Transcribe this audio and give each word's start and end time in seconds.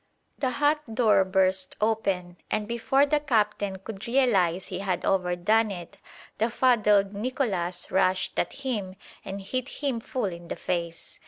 The 0.39 0.49
hut 0.57 0.95
door 0.95 1.23
burst 1.23 1.75
open, 1.79 2.37
and 2.49 2.67
before 2.67 3.05
the 3.05 3.19
captain 3.19 3.77
could 3.77 4.07
realise 4.07 4.65
he 4.69 4.79
had 4.79 5.05
overdone 5.05 5.69
it, 5.69 5.99
the 6.39 6.49
fuddled 6.49 7.13
Nicolas 7.13 7.91
rushed 7.91 8.39
at 8.39 8.51
him 8.53 8.95
and 9.23 9.39
hit 9.39 9.69
him 9.69 9.99
full 9.99 10.25
in 10.25 10.47
the 10.47 10.55
face. 10.55 11.19